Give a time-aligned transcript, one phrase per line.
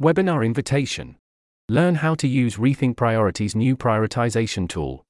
[0.00, 1.16] Webinar invitation.
[1.68, 5.04] Learn how to use Rethink Priorities' new prioritization tool.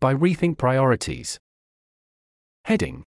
[0.00, 1.40] By Rethink Priorities.
[2.66, 3.02] Heading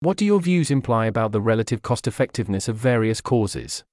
[0.00, 3.84] What do your views imply about the relative cost effectiveness of various causes?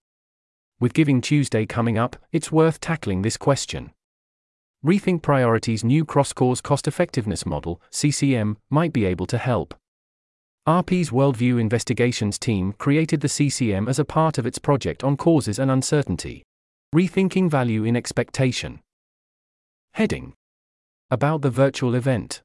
[0.78, 3.92] With Giving Tuesday coming up, it's worth tackling this question.
[4.86, 9.74] Rethink Priorities' new cross cause cost effectiveness model, CCM, might be able to help.
[10.68, 15.60] RP's Worldview Investigations team created the CCM as a part of its project on causes
[15.60, 16.42] and uncertainty.
[16.96, 18.80] Rethinking Value in Expectation.
[19.94, 20.34] Heading
[21.12, 22.42] About the virtual event.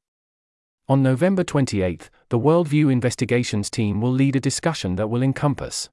[0.87, 5.89] On November 28, the Worldview Investigations team will lead a discussion that will encompass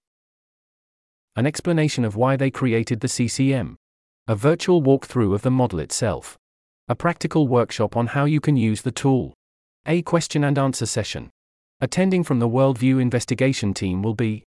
[1.37, 3.77] an explanation of why they created the CCM,
[4.27, 6.37] a virtual walkthrough of the model itself,
[6.89, 9.33] a practical workshop on how you can use the tool,
[9.85, 11.29] a question and answer session.
[11.79, 14.43] Attending from the Worldview Investigation team will be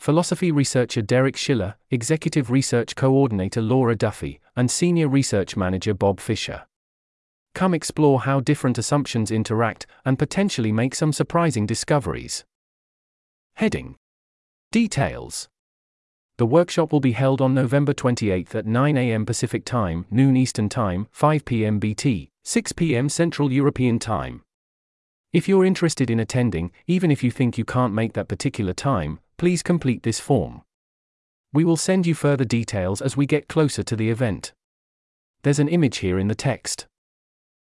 [0.00, 6.66] philosophy researcher Derek Shiller, executive research coordinator Laura Duffy, and senior research manager Bob Fischer.
[7.54, 12.44] Come explore how different assumptions interact and potentially make some surprising discoveries.
[13.54, 13.94] Heading
[14.72, 15.48] Details
[16.38, 19.24] The workshop will be held on November 28 at 9 a.m.
[19.24, 21.78] Pacific Time, noon Eastern Time, 5 p.m.
[21.78, 23.08] BT, 6 p.m.
[23.08, 24.42] Central European Time.
[25.32, 29.18] If you're interested in attending, even if you think you can't make that particular time,
[29.38, 30.60] please complete this form.
[31.54, 34.52] We will send you further details as we get closer to the event.
[35.42, 36.86] There's an image here in the text.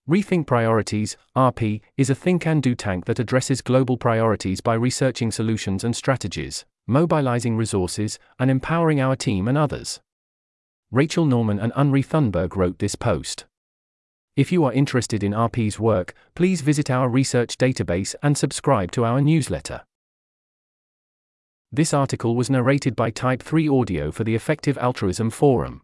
[0.10, 5.32] Rethink Priorities, RP, is a think and do tank that addresses global priorities by researching
[5.32, 10.02] solutions and strategies, mobilizing resources, and empowering our team and others.
[10.92, 13.46] Rachel Norman and Henri Thunberg wrote this post.
[14.36, 19.06] If you are interested in RP's work, please visit our research database and subscribe to
[19.06, 19.82] our newsletter.
[21.72, 25.82] This article was narrated by Type 3 Audio for the Effective Altruism Forum.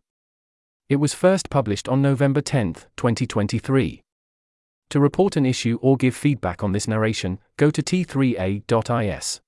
[0.88, 4.02] It was first published on November 10, 2023.
[4.90, 9.42] To report an issue or give feedback on this narration, go to t3a.is.